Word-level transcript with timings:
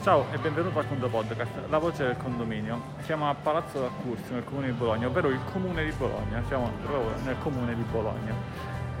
Ciao 0.00 0.26
e 0.30 0.38
benvenuto 0.38 0.78
al 0.78 0.86
Condo 0.86 1.08
Podcast, 1.08 1.50
la 1.68 1.78
voce 1.78 2.04
del 2.04 2.16
condominio. 2.16 2.80
Siamo 3.00 3.28
a 3.28 3.34
Palazzo 3.34 3.80
d'Accursio, 3.80 4.34
nel 4.34 4.44
comune 4.44 4.66
di 4.66 4.72
Bologna, 4.72 5.08
ovvero 5.08 5.28
il 5.28 5.40
comune 5.52 5.84
di 5.84 5.90
Bologna. 5.90 6.40
Siamo 6.46 6.70
proprio 6.82 7.20
nel 7.24 7.36
comune 7.40 7.74
di 7.74 7.82
Bologna. 7.82 8.32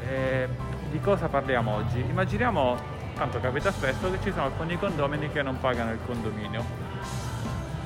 E 0.04 0.48
di 0.90 1.00
cosa 1.00 1.28
parliamo 1.28 1.76
oggi? 1.76 2.00
Immaginiamo, 2.00 2.76
tanto 3.14 3.38
capita 3.38 3.70
spesso, 3.70 4.10
che 4.10 4.18
ci 4.22 4.32
sono 4.32 4.46
alcuni 4.46 4.76
condomini 4.76 5.30
che 5.30 5.40
non 5.40 5.58
pagano 5.60 5.92
il 5.92 6.00
condominio. 6.04 6.87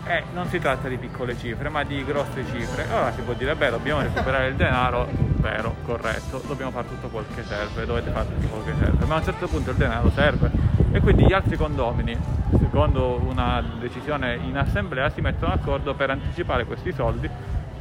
E 0.05 0.25
non 0.33 0.47
si 0.49 0.59
tratta 0.59 0.89
di 0.89 0.97
piccole 0.97 1.37
cifre, 1.37 1.69
ma 1.69 1.85
di 1.85 2.05
grosse 2.05 2.45
cifre. 2.47 2.87
Ora 2.93 3.13
si 3.13 3.21
può 3.23 3.35
dire, 3.35 3.55
beh, 3.55 3.71
dobbiamo 3.71 4.01
recuperare 4.01 4.49
il 4.49 4.57
denaro, 4.57 5.09
vero, 5.37 5.77
corretto, 5.85 6.43
dobbiamo 6.47 6.71
fare 6.73 6.89
tutto 6.89 7.09
quel 7.09 7.25
che 7.35 7.43
serve, 7.45 7.87
dovete 7.87 8.11
fare 8.11 8.27
tutto 8.27 8.47
quello 8.49 8.65
che 8.65 8.75
serve, 8.79 9.05
ma 9.07 9.15
a 9.15 9.19
un 9.19 9.25
certo 9.25 9.47
punto 9.47 9.71
il 9.71 9.77
denaro 9.77 10.11
serve. 10.11 10.51
E 10.91 11.01
quindi 11.01 11.25
gli 11.25 11.33
altri 11.33 11.57
condomini 11.57 12.17
secondo 12.73 13.21
una 13.23 13.63
decisione 13.79 14.39
in 14.43 14.57
assemblea, 14.57 15.11
si 15.11 15.21
mettono 15.21 15.55
d'accordo 15.55 15.95
per 15.95 16.09
anticipare 16.09 16.65
questi 16.65 16.91
soldi 16.93 17.29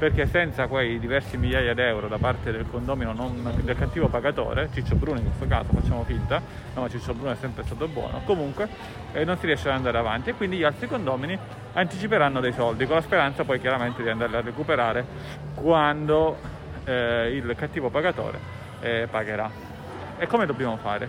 perché 0.02 0.26
senza 0.26 0.66
quei 0.66 0.98
diversi 0.98 1.38
migliaia 1.38 1.76
di 1.76 1.82
euro 1.82 2.08
da 2.08 2.18
parte 2.18 2.52
del 2.52 2.66
condomino 2.68 3.14
non, 3.14 3.54
del 3.62 3.76
cattivo 3.78 4.08
pagatore, 4.08 4.68
Ciccio 4.74 4.96
Bruno 4.96 5.20
in 5.20 5.26
questo 5.26 5.46
caso 5.46 5.72
facciamo 5.80 6.04
finta, 6.06 6.42
no 6.74 6.90
Ciccio 6.90 7.14
Bruno 7.14 7.34
è 7.34 7.36
sempre 7.36 7.62
stato 7.62 7.88
buono, 7.88 8.20
comunque 8.26 8.68
eh, 9.14 9.24
non 9.26 9.38
si 9.38 9.46
riesce 9.46 9.70
ad 9.70 9.76
andare 9.76 10.00
avanti 10.00 10.32
e 10.32 10.34
quindi 10.34 10.58
gli 10.58 10.64
altri 10.64 10.88
condomini 10.88 11.38
anticiperanno 11.74 12.40
dei 12.40 12.52
soldi 12.52 12.88
con 12.88 12.96
la 12.96 13.04
speranza 13.04 13.44
poi 13.44 13.60
chiaramente 13.60 14.02
di 14.02 14.10
andarli 14.10 14.38
a 14.38 14.42
recuperare 14.42 15.06
quando 15.54 16.36
eh, 16.84 17.36
il 17.36 17.54
cattivo 17.56 17.92
pagatore 17.92 18.40
eh, 18.80 19.08
pagherà. 19.08 19.52
E 20.18 20.26
come 20.26 20.48
dobbiamo 20.48 20.78
fare? 20.78 21.08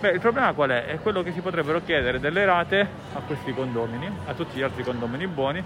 Beh, 0.00 0.10
il 0.10 0.20
problema 0.20 0.52
qual 0.52 0.70
è? 0.70 0.86
È 0.86 0.98
quello 0.98 1.22
che 1.22 1.30
si 1.30 1.40
potrebbero 1.42 1.80
chiedere 1.80 2.18
delle 2.18 2.44
rate 2.44 2.88
a 3.12 3.20
questi 3.24 3.54
condomini, 3.54 4.10
a 4.26 4.34
tutti 4.34 4.58
gli 4.58 4.62
altri 4.62 4.82
condomini 4.82 5.28
buoni, 5.28 5.62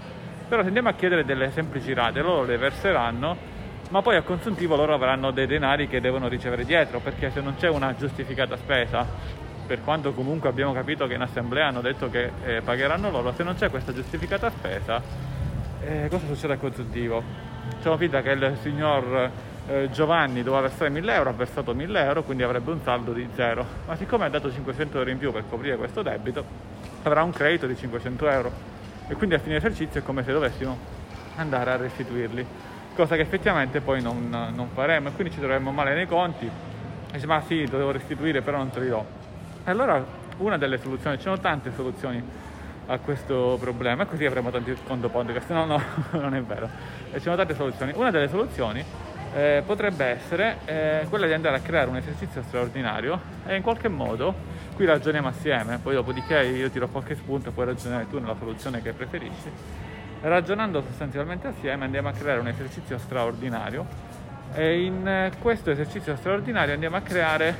però 0.47 0.61
se 0.61 0.67
andiamo 0.67 0.89
a 0.89 0.93
chiedere 0.93 1.25
delle 1.25 1.51
semplici 1.51 1.93
rate, 1.93 2.21
loro 2.21 2.43
le 2.43 2.57
verseranno, 2.57 3.55
ma 3.89 4.01
poi 4.01 4.15
a 4.15 4.21
consuntivo 4.21 4.75
loro 4.75 4.93
avranno 4.93 5.31
dei 5.31 5.47
denari 5.47 5.87
che 5.87 6.01
devono 6.01 6.27
ricevere 6.27 6.65
dietro, 6.65 6.99
perché 6.99 7.31
se 7.31 7.41
non 7.41 7.55
c'è 7.57 7.69
una 7.69 7.95
giustificata 7.95 8.57
spesa, 8.57 9.05
per 9.65 9.83
quanto 9.83 10.13
comunque 10.13 10.49
abbiamo 10.49 10.73
capito 10.73 11.07
che 11.07 11.15
in 11.15 11.21
assemblea 11.21 11.67
hanno 11.67 11.81
detto 11.81 12.09
che 12.09 12.31
eh, 12.45 12.61
pagheranno 12.61 13.09
loro, 13.11 13.33
se 13.33 13.43
non 13.43 13.55
c'è 13.55 13.69
questa 13.69 13.93
giustificata 13.93 14.49
spesa, 14.49 15.01
eh, 15.81 16.07
cosa 16.09 16.25
succede 16.25 16.53
a 16.53 16.57
consuntivo? 16.57 17.21
Facciamo 17.75 17.97
finta 17.97 18.21
che 18.21 18.31
il 18.31 18.57
signor 18.61 19.31
eh, 19.67 19.89
Giovanni 19.91 20.43
doveva 20.43 20.61
versare 20.61 20.89
1000 20.89 21.13
euro, 21.13 21.29
ha 21.29 21.33
versato 21.33 21.73
1000 21.73 22.03
euro, 22.03 22.23
quindi 22.23 22.43
avrebbe 22.43 22.71
un 22.71 22.79
saldo 22.81 23.11
di 23.11 23.27
zero. 23.35 23.65
Ma 23.85 23.95
siccome 23.95 24.25
ha 24.25 24.29
dato 24.29 24.51
500 24.51 24.97
euro 24.97 25.09
in 25.09 25.17
più 25.17 25.31
per 25.31 25.43
coprire 25.49 25.75
questo 25.75 26.01
debito, 26.01 26.43
avrà 27.03 27.23
un 27.23 27.31
credito 27.31 27.67
di 27.67 27.75
500 27.75 28.29
euro. 28.29 28.76
E 29.07 29.15
quindi 29.15 29.35
a 29.35 29.39
fine 29.39 29.55
esercizio 29.55 30.01
è 30.01 30.03
come 30.03 30.23
se 30.23 30.31
dovessimo 30.31 30.77
andare 31.35 31.71
a 31.71 31.75
restituirli, 31.77 32.45
cosa 32.95 33.15
che 33.15 33.21
effettivamente 33.21 33.79
poi 33.79 34.01
non, 34.01 34.29
non 34.29 34.67
faremo 34.73 35.09
e 35.09 35.11
quindi 35.11 35.33
ci 35.33 35.39
troveremo 35.39 35.71
male 35.71 35.93
nei 35.93 36.07
conti. 36.07 36.45
E 36.45 37.13
dice, 37.13 37.25
ma 37.25 37.41
sì, 37.41 37.63
dovevo 37.63 37.91
restituire, 37.91 38.41
però 38.41 38.57
non 38.57 38.69
te 38.69 38.79
li 38.81 38.89
do. 38.89 39.05
E 39.63 39.71
allora 39.71 40.03
una 40.37 40.57
delle 40.57 40.77
soluzioni, 40.77 41.17
ci 41.17 41.23
sono 41.23 41.39
tante 41.39 41.71
soluzioni 41.73 42.21
a 42.87 42.99
questo 42.99 43.57
problema 43.59 44.03
e 44.03 44.05
così 44.07 44.25
avremo 44.25 44.49
tanti 44.49 44.75
conto 44.85 45.09
podcast. 45.09 45.49
No, 45.51 45.65
no, 45.65 45.81
non 46.11 46.35
è 46.35 46.41
vero. 46.41 46.69
E 47.11 47.15
ci 47.15 47.23
sono 47.23 47.35
tante 47.35 47.55
soluzioni. 47.55 47.93
Una 47.95 48.11
delle 48.11 48.27
soluzioni 48.27 48.83
eh, 49.35 49.63
potrebbe 49.65 50.05
essere 50.05 50.57
eh, 50.65 51.05
quella 51.09 51.27
di 51.27 51.33
andare 51.33 51.57
a 51.57 51.59
creare 51.59 51.89
un 51.89 51.97
esercizio 51.97 52.41
straordinario 52.43 53.19
e 53.45 53.55
in 53.55 53.61
qualche 53.61 53.87
modo 53.87 54.33
qui 54.77 54.85
ragioniamo 54.85 55.29
assieme, 55.29 55.79
poi 55.79 55.95
dopodiché 55.95 56.39
io 56.43 56.69
tiro 56.69 56.87
qualche 56.87 57.15
spunto 57.15 57.49
e 57.49 57.51
puoi 57.51 57.65
ragionare 57.65 58.07
tu 58.07 58.19
nella 58.19 58.35
soluzione 58.37 58.79
che 58.83 58.93
preferisci. 58.93 59.49
Ragionando 60.21 60.83
sostanzialmente 60.83 61.47
assieme 61.47 61.85
andiamo 61.85 62.09
a 62.09 62.11
creare 62.11 62.39
un 62.39 62.47
esercizio 62.47 62.99
straordinario 62.99 63.87
e 64.53 64.83
in 64.83 65.31
questo 65.41 65.71
esercizio 65.71 66.15
straordinario 66.15 66.75
andiamo 66.75 66.95
a 66.95 67.01
creare 67.01 67.55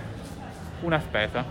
una 0.81 0.99
spesa. 0.99 1.43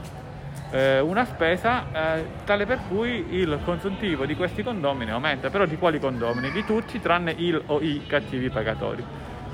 Eh, 0.71 1.01
una 1.01 1.25
spesa 1.25 2.17
eh, 2.17 2.27
tale 2.45 2.65
per 2.65 2.79
cui 2.89 3.27
il 3.31 3.59
consuntivo 3.65 4.25
di 4.25 4.37
questi 4.37 4.63
condomini 4.63 5.11
aumenta, 5.11 5.51
però 5.51 5.67
di 5.67 5.77
quali 5.79 5.99
condomini? 5.99 6.53
Di 6.53 6.65
tutti 6.65 7.01
tranne 7.01 7.35
il 7.37 7.61
o 7.67 7.81
i 7.81 8.05
cattivi 8.07 8.51
pagatori 8.51 9.05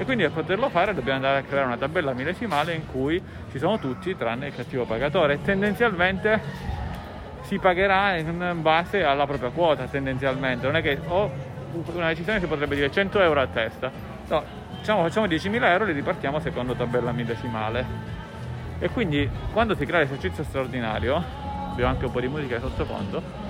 e 0.03 0.05
quindi 0.05 0.25
per 0.25 0.33
poterlo 0.33 0.69
fare 0.69 0.95
dobbiamo 0.95 1.19
andare 1.19 1.39
a 1.39 1.43
creare 1.43 1.67
una 1.67 1.77
tabella 1.77 2.13
millesimale 2.13 2.75
in 2.75 2.87
cui 2.87 3.23
ci 3.53 3.59
sono 3.59 3.79
tutti 3.79 4.17
tranne 4.17 4.49
il 4.49 4.55
cattivo 4.55 4.85
pagatore. 4.85 5.35
E 5.35 5.43
tendenzialmente 5.43 6.41
si 7.43 7.59
pagherà 7.59 8.17
in 8.17 8.59
base 8.61 9.05
alla 9.05 9.27
propria 9.27 9.51
quota 9.51 9.85
tendenzialmente. 9.85 10.67
Non 10.67 10.75
è 10.75 10.83
che 10.83 10.99
o 11.07 11.31
una 11.95 12.09
decisione 12.09 12.41
si 12.41 12.47
potrebbe 12.47 12.75
dire 12.75 12.91
100 12.91 13.21
euro 13.21 13.41
a 13.41 13.47
testa. 13.47 13.93
No, 14.29 14.43
diciamo 14.77 15.03
facciamo 15.03 15.27
10.000 15.27 15.63
euro 15.63 15.85
e 15.85 15.87
li 15.87 15.93
ripartiamo 15.93 16.41
secondo 16.41 16.75
tabella 16.75 17.13
millesimale. 17.13 17.87
E 18.81 18.89
quindi 18.91 19.31
quando 19.53 19.77
si 19.77 19.87
crea 19.87 20.01
l'esercizio 20.01 20.43
straordinario 20.43 21.23
abbiamo 21.71 21.91
anche 21.91 22.07
un 22.07 22.11
po' 22.11 22.21
di 22.21 22.27
musica 22.27 22.59
sottofondo 22.59 23.42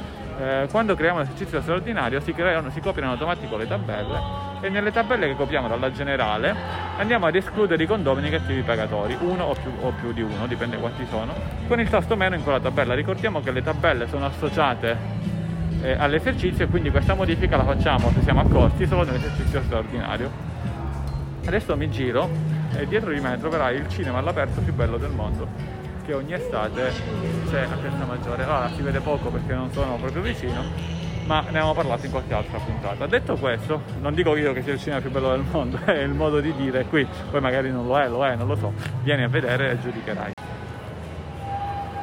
eh, 0.42 0.66
quando 0.70 0.96
creiamo 0.96 1.20
l'esercizio 1.20 1.60
straordinario 1.60 2.20
si, 2.20 2.32
creano, 2.32 2.68
si 2.70 2.80
copiano 2.80 3.06
in 3.06 3.12
automatico 3.12 3.56
le 3.56 3.68
tabelle 3.68 4.20
e 4.60 4.68
nelle 4.68 4.90
tabelle 4.90 5.28
che 5.28 5.36
copiamo 5.36 5.68
dalla 5.68 5.92
generale 5.92 6.52
andiamo 6.98 7.26
ad 7.26 7.36
escludere 7.36 7.82
i 7.84 7.86
condomini 7.86 8.28
cattivi 8.28 8.62
pagatori, 8.62 9.16
uno 9.20 9.44
o 9.44 9.54
più, 9.54 9.70
o 9.80 9.92
più 9.92 10.12
di 10.12 10.20
uno, 10.20 10.46
dipende 10.48 10.78
quanti 10.78 11.06
sono, 11.08 11.32
con 11.68 11.78
il 11.78 11.88
tasto 11.88 12.16
meno 12.16 12.34
in 12.34 12.42
quella 12.42 12.58
tabella. 12.58 12.94
Ricordiamo 12.94 13.40
che 13.40 13.52
le 13.52 13.62
tabelle 13.62 14.08
sono 14.08 14.26
associate 14.26 14.96
eh, 15.80 15.92
all'esercizio 15.92 16.64
e 16.64 16.68
quindi 16.68 16.90
questa 16.90 17.14
modifica 17.14 17.56
la 17.56 17.64
facciamo, 17.64 18.10
se 18.10 18.22
siamo 18.22 18.40
accorti, 18.40 18.86
solo 18.86 19.04
nell'esercizio 19.04 19.62
straordinario. 19.62 20.30
Adesso 21.46 21.76
mi 21.76 21.88
giro 21.88 22.28
e 22.76 22.86
dietro 22.86 23.12
di 23.12 23.20
me 23.20 23.36
troverai 23.38 23.76
il 23.76 23.88
cinema 23.88 24.18
all'aperto 24.18 24.60
più 24.60 24.72
bello 24.72 24.96
del 24.96 25.10
mondo 25.10 25.81
che 26.04 26.14
ogni 26.14 26.32
estate 26.32 26.92
c'è 27.48 27.62
a 27.62 27.76
Piazza 27.76 28.04
Maggiore. 28.04 28.44
Ora 28.44 28.70
si 28.74 28.82
vede 28.82 29.00
poco 29.00 29.30
perché 29.30 29.54
non 29.54 29.70
sono 29.72 29.96
proprio 29.96 30.22
vicino, 30.22 30.62
ma 31.26 31.40
ne 31.40 31.48
abbiamo 31.48 31.74
parlato 31.74 32.06
in 32.06 32.12
qualche 32.12 32.34
altra 32.34 32.58
puntata. 32.58 33.06
Detto 33.06 33.36
questo, 33.36 33.82
non 34.00 34.14
dico 34.14 34.36
io 34.36 34.52
che 34.52 34.62
sia 34.62 34.72
il 34.72 34.80
cinema 34.80 35.00
più 35.00 35.10
bello 35.10 35.30
del 35.30 35.44
mondo, 35.50 35.78
è 35.84 35.98
il 35.98 36.12
modo 36.12 36.40
di 36.40 36.52
dire 36.54 36.84
qui, 36.84 37.06
poi 37.30 37.40
magari 37.40 37.70
non 37.70 37.86
lo 37.86 37.98
è, 37.98 38.08
lo 38.08 38.24
è, 38.24 38.34
non 38.34 38.46
lo 38.46 38.56
so, 38.56 38.72
vieni 39.02 39.22
a 39.22 39.28
vedere 39.28 39.72
e 39.72 39.80
giudicherai. 39.80 40.32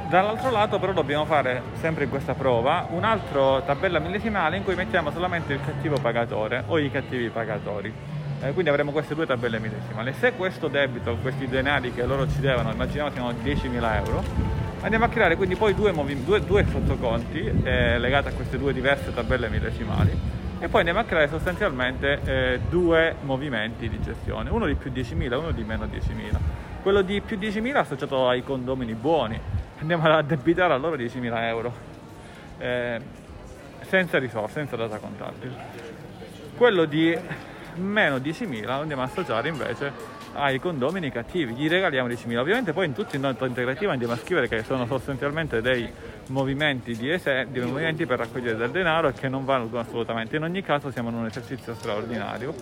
Dall'altro 0.10 0.50
lato 0.50 0.80
però 0.80 0.92
dobbiamo 0.92 1.26
fare 1.26 1.62
sempre 1.74 2.06
in 2.06 2.10
questa 2.10 2.34
prova 2.34 2.88
un'altra 2.90 3.62
tabella 3.62 4.00
millesimale 4.00 4.58
in 4.58 4.64
cui 4.64 4.74
mettiamo 4.74 5.12
solamente 5.12 5.54
il 5.54 5.60
cattivo 5.64 6.00
pagatore 6.02 6.64
o 6.66 6.80
i 6.80 6.90
cattivi 6.90 7.30
pagatori. 7.30 7.94
Eh, 8.42 8.52
quindi 8.54 8.70
avremo 8.70 8.92
queste 8.92 9.16
due 9.16 9.26
tabelle 9.26 9.60
millesimali. 9.60 10.14
Se 10.14 10.34
questo 10.34 10.68
debito, 10.68 11.18
questi 11.22 11.48
denari 11.48 11.94
che 11.94 12.06
loro 12.06 12.28
ci 12.30 12.40
devono, 12.40 12.72
immaginiamo 12.72 13.12
siano 13.12 13.32
10.000 13.32 13.96
euro, 14.06 14.60
Andiamo 14.82 15.04
a 15.04 15.10
creare 15.10 15.36
quindi 15.36 15.58
poi 15.58 15.76
due, 15.76 15.92
due, 16.24 16.40
due 16.40 16.66
sottoconti 16.66 17.52
eh, 17.64 18.00
legati 18.00 18.30
a 18.30 18.32
queste 18.32 18.58
due 18.58 18.72
diverse 18.72 19.14
tabelle 19.14 19.50
millesimali 19.50 20.18
e 20.58 20.68
poi 20.70 20.80
andiamo 20.80 21.00
a 21.00 21.04
creare 21.04 21.28
sostanzialmente 21.28 22.22
eh, 22.24 22.60
due 22.70 23.16
movimenti 23.24 23.90
di 23.90 24.00
gestione, 24.02 24.50
uno 24.50 24.66
di 24.66 24.76
più 24.76 24.90
10.000 24.90 25.32
e 25.32 25.36
uno 25.36 25.52
di 25.52 25.64
meno 25.66 25.86
10.000. 25.86 26.38
Quello 26.82 27.02
di 27.02 27.20
più 27.20 27.38
10.000 27.38 27.76
associato 27.76 28.30
ai 28.30 28.42
condomini 28.42 28.94
buoni, 28.94 29.38
andiamo 29.82 30.06
ad 30.06 30.12
addebitare 30.12 30.74
a 30.74 30.78
loro 30.78 30.96
10.000 30.96 31.42
euro, 31.44 31.74
eh, 32.58 33.02
senza 33.82 34.18
risorse, 34.18 34.54
senza 34.54 34.78
data 34.78 34.98
contabile. 34.98 35.54
Quello 36.56 36.86
di 36.86 37.18
meno 37.80 38.18
10.000 38.18 38.66
lo 38.66 38.72
andiamo 38.82 39.02
a 39.02 39.06
associare 39.06 39.50
invece 39.50 39.92
ai 40.34 40.60
condomini 40.60 41.12
cattivi, 41.12 41.54
gli 41.54 41.68
regaliamo 41.68 42.08
10.000. 42.08 42.38
Ovviamente 42.38 42.74
poi 42.74 42.86
in 42.86 42.94
tutto 42.94 43.16
il 43.16 43.22
noto 43.22 43.46
integrativo 43.46 43.92
andiamo 43.92 44.14
a 44.14 44.18
scrivere 44.18 44.48
che 44.48 44.64
sono 44.64 44.86
sostanzialmente 44.86 45.62
dei 45.62 45.92
movimenti, 46.28 46.96
di 46.96 47.10
es- 47.12 47.24
dei 47.24 47.66
movimenti 47.66 48.06
per 48.06 48.20
raccogliere 48.20 48.56
del 48.56 48.70
denaro 48.70 49.08
e 49.10 49.14
che 49.14 49.28
non 49.28 49.46
valgono 49.46 49.82
assolutamente. 49.82 50.36
In 50.36 50.44
ogni 50.44 50.62
caso 50.62 50.92
siamo 50.92 51.10
in 51.10 51.16
un 51.16 51.26
esercizio 51.26 51.74
straordinario 51.74 52.54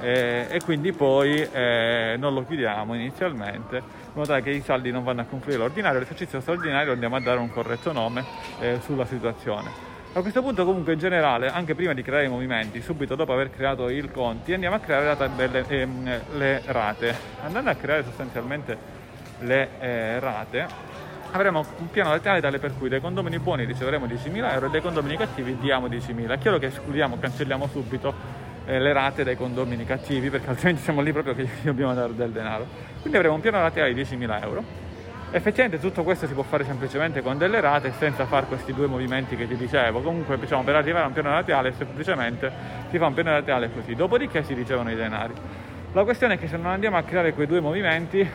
eh, 0.00 0.46
e 0.48 0.60
quindi 0.64 0.92
poi 0.92 1.42
eh, 1.42 2.14
non 2.18 2.32
lo 2.32 2.46
chiudiamo 2.46 2.94
inizialmente 2.94 3.76
in 3.76 4.12
modo 4.14 4.28
tale 4.28 4.42
che 4.42 4.50
i 4.50 4.62
saldi 4.62 4.90
non 4.90 5.04
vanno 5.04 5.20
a 5.20 5.24
confluire 5.24 5.58
l'ordinario, 5.58 5.98
l'esercizio 5.98 6.40
straordinario 6.40 6.92
andiamo 6.92 7.16
a 7.16 7.20
dare 7.20 7.38
un 7.38 7.50
corretto 7.50 7.92
nome 7.92 8.24
eh, 8.60 8.78
sulla 8.82 9.04
situazione. 9.04 9.89
A 10.12 10.22
questo 10.22 10.42
punto 10.42 10.64
comunque 10.64 10.94
in 10.94 10.98
generale, 10.98 11.46
anche 11.46 11.76
prima 11.76 11.94
di 11.94 12.02
creare 12.02 12.24
i 12.24 12.28
movimenti, 12.28 12.82
subito 12.82 13.14
dopo 13.14 13.32
aver 13.32 13.48
creato 13.48 13.88
il 13.88 14.10
conti, 14.10 14.52
andiamo 14.52 14.74
a 14.74 14.80
creare 14.80 15.16
tabelle, 15.16 15.64
ehm, 15.68 16.20
le 16.36 16.62
rate. 16.66 17.14
Andando 17.44 17.70
a 17.70 17.74
creare 17.76 18.02
sostanzialmente 18.02 18.76
le 19.38 19.68
eh, 19.78 20.18
rate, 20.18 20.66
avremo 21.30 21.64
un 21.78 21.90
piano 21.90 22.10
laterale 22.10 22.40
tale 22.40 22.58
per 22.58 22.76
cui 22.76 22.88
dai 22.88 23.00
condomini 23.00 23.38
buoni 23.38 23.64
riceveremo 23.64 24.06
10.000 24.06 24.52
euro 24.52 24.66
e 24.66 24.70
dai 24.70 24.80
condomini 24.80 25.16
cattivi 25.16 25.56
diamo 25.60 25.86
10.000. 25.86 26.30
È 26.30 26.38
chiaro 26.38 26.58
che 26.58 26.66
escludiamo, 26.66 27.16
cancelliamo 27.16 27.68
subito 27.68 28.12
eh, 28.66 28.80
le 28.80 28.92
rate 28.92 29.22
dai 29.22 29.36
condomini 29.36 29.84
cattivi 29.84 30.28
perché 30.28 30.50
altrimenti 30.50 30.82
siamo 30.82 31.02
lì 31.02 31.12
proprio 31.12 31.36
che 31.36 31.48
dobbiamo 31.62 31.94
dare 31.94 32.16
del 32.16 32.32
denaro. 32.32 32.66
Quindi 33.00 33.16
avremo 33.16 33.36
un 33.36 33.40
piano 33.40 33.62
laterale 33.62 33.94
di 33.94 34.02
10.000 34.02 34.42
euro 34.42 34.89
Effettivamente 35.32 35.78
tutto 35.78 36.02
questo 36.02 36.26
si 36.26 36.34
può 36.34 36.42
fare 36.42 36.64
semplicemente 36.64 37.22
con 37.22 37.38
delle 37.38 37.60
rate 37.60 37.92
senza 37.92 38.26
fare 38.26 38.46
questi 38.46 38.74
due 38.74 38.88
movimenti 38.88 39.36
che 39.36 39.46
ti 39.46 39.56
dicevo. 39.56 40.00
Comunque 40.00 40.36
diciamo, 40.36 40.64
per 40.64 40.74
arrivare 40.74 41.04
a 41.04 41.06
un 41.06 41.12
piano 41.12 41.30
rateale 41.30 41.72
semplicemente 41.72 42.50
si 42.90 42.98
fa 42.98 43.06
un 43.06 43.14
piano 43.14 43.30
rateale 43.30 43.70
così, 43.72 43.94
dopodiché 43.94 44.42
si 44.42 44.54
ricevono 44.54 44.90
i 44.90 44.96
denari. 44.96 45.32
La 45.92 46.02
questione 46.02 46.34
è 46.34 46.38
che 46.38 46.48
se 46.48 46.56
non 46.56 46.66
andiamo 46.66 46.96
a 46.96 47.02
creare 47.02 47.32
quei 47.32 47.46
due 47.46 47.60
movimenti 47.60 48.28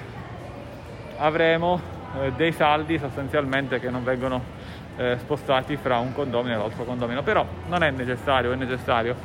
avremo 1.17 1.81
eh, 2.21 2.31
dei 2.31 2.53
saldi 2.53 2.97
sostanzialmente 2.97 3.81
che 3.81 3.89
non 3.89 4.05
vengono 4.05 4.41
eh, 4.95 5.17
spostati 5.19 5.75
fra 5.75 5.97
un 5.97 6.13
condomino 6.13 6.55
e 6.55 6.57
l'altro 6.57 6.85
condomino, 6.85 7.23
però 7.23 7.45
non 7.67 7.83
è 7.83 7.91
necessario, 7.91 8.53
è 8.53 8.55
necessario. 8.55 9.15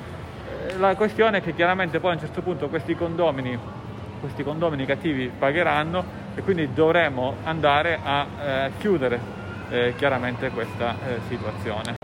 Eh, 0.66 0.76
la 0.76 0.96
questione 0.96 1.38
è 1.38 1.40
che 1.40 1.54
chiaramente 1.54 2.00
poi 2.00 2.10
a 2.10 2.14
un 2.14 2.20
certo 2.20 2.42
punto 2.42 2.68
questi 2.68 2.96
condomini, 2.96 3.56
questi 4.18 4.42
condomini 4.42 4.84
cattivi 4.86 5.30
pagheranno 5.36 6.19
e 6.34 6.42
quindi 6.42 6.72
dovremo 6.72 7.34
andare 7.44 7.98
a 8.02 8.26
eh, 8.42 8.70
chiudere 8.78 9.20
eh, 9.70 9.94
chiaramente 9.96 10.50
questa 10.50 10.94
eh, 11.06 11.20
situazione. 11.28 11.94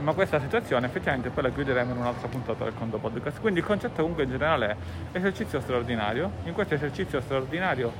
Ma 0.00 0.12
questa 0.12 0.38
situazione 0.38 0.86
effettivamente 0.86 1.30
poi 1.30 1.44
la 1.44 1.50
chiuderemo 1.50 1.92
in 1.92 1.98
un'altra 1.98 2.28
puntata 2.28 2.64
del 2.64 2.74
Condo 2.74 2.98
Podcast. 2.98 3.40
Quindi 3.40 3.60
il 3.60 3.66
concetto 3.66 4.02
comunque 4.02 4.24
in 4.24 4.30
generale 4.30 4.76
è 5.12 5.16
esercizio 5.16 5.60
straordinario. 5.60 6.30
In 6.44 6.52
questo 6.52 6.74
esercizio 6.74 7.20
straordinario 7.22 7.90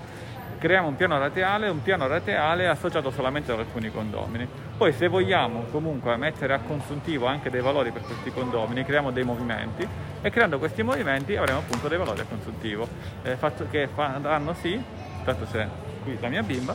creiamo 0.65 0.89
un 0.89 0.97
piano 0.97 1.19
rateale, 1.19 1.69
un 1.69 1.83
piano 1.83 2.07
rateale 2.07 2.69
associato 2.69 3.11
solamente 3.11 3.53
ad 3.53 3.59
alcuni 3.59 3.93
condomini. 3.93 4.49
Poi 4.79 4.95
se 4.95 5.09
vogliamo 5.09 5.67
comunque 5.71 6.17
mettere 6.17 6.55
a 6.55 6.61
consuntivo 6.61 7.27
anche 7.27 7.51
dei 7.51 7.61
valori 7.61 7.91
per 7.91 8.01
questi 8.01 8.33
condomini, 8.33 8.83
creiamo 8.83 9.11
dei 9.11 9.25
movimenti 9.25 9.87
e 10.23 10.31
creando 10.31 10.59
questi 10.59 10.83
movimenti 10.83 11.37
avremo 11.37 11.59
appunto 11.59 11.87
dei 11.87 11.99
valori 11.99 12.21
a 12.21 12.25
consuntivo 12.27 12.89
eh, 13.25 13.37
che 13.71 13.89
faranno 13.93 14.55
sì, 14.55 14.83
tanto 15.23 15.45
c'è 15.53 15.69
qui 16.03 16.17
la 16.19 16.29
mia 16.29 16.43
bimba, 16.43 16.75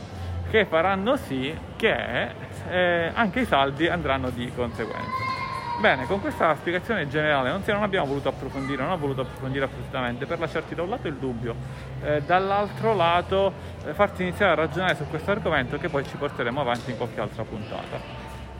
che 0.51 0.65
faranno 0.65 1.15
sì 1.15 1.51
che 1.75 2.29
eh, 2.69 3.11
anche 3.11 3.39
i 3.39 3.45
saldi 3.45 3.87
andranno 3.87 4.29
di 4.29 4.51
conseguenza. 4.53 5.38
Bene, 5.79 6.05
con 6.07 6.19
questa 6.19 6.53
spiegazione 6.55 7.07
generale 7.07 7.49
non, 7.49 7.63
non, 7.65 7.83
abbiamo 7.83 8.05
voluto 8.05 8.27
approfondire, 8.27 8.83
non 8.83 8.91
ho 8.91 8.97
voluto 8.97 9.21
approfondire 9.21 9.63
appositamente 9.63 10.25
per 10.25 10.37
lasciarti 10.37 10.75
da 10.75 10.81
un 10.81 10.89
lato 10.89 11.07
il 11.07 11.15
dubbio, 11.15 11.55
eh, 12.03 12.21
dall'altro 12.21 12.93
lato 12.93 13.53
eh, 13.85 13.93
farti 13.93 14.23
iniziare 14.23 14.51
a 14.51 14.55
ragionare 14.55 14.95
su 14.95 15.07
questo 15.07 15.31
argomento 15.31 15.77
che 15.77 15.87
poi 15.87 16.03
ci 16.03 16.17
porteremo 16.17 16.59
avanti 16.59 16.91
in 16.91 16.97
qualche 16.97 17.21
altra 17.21 17.43
puntata. 17.43 17.97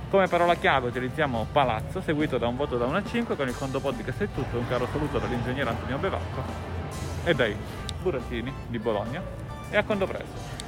Come 0.10 0.28
parola 0.28 0.56
chiave 0.56 0.88
utilizziamo 0.88 1.48
palazzo, 1.52 2.00
seguito 2.00 2.38
da 2.38 2.48
un 2.48 2.56
voto 2.56 2.78
da 2.78 2.86
1 2.86 2.96
a 2.96 3.04
5, 3.04 3.36
con 3.36 3.50
il 3.50 3.58
Condo 3.58 3.82
Podcast 3.82 4.24
è 4.24 4.28
tutto, 4.34 4.58
un 4.58 4.68
caro 4.70 4.88
saluto 4.90 5.20
dall'ingegnere 5.20 5.72
Antonio 5.72 5.98
Bevacco 5.98 6.42
e 7.26 7.34
dai 7.36 7.54
burattini 8.02 8.54
di 8.68 8.80
Bologna 8.80 9.22
e 9.70 9.76
a 9.76 9.84
Condo 9.84 10.08
presto. 10.08 10.59